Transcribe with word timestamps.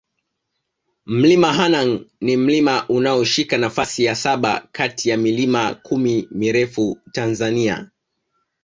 Mlima 1.05 1.53
Hanang 1.53 2.05
ni 2.21 2.37
mlima 2.37 2.85
unaoshika 2.89 3.57
nafasi 3.57 4.03
ya 4.03 4.15
saba 4.15 4.67
kati 4.71 5.09
ya 5.09 5.17
milima 5.17 5.73
kumi 5.75 6.27
mirefu 6.31 6.97
Tanzania 7.11 7.89